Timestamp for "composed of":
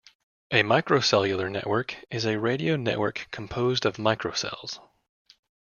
3.29-3.97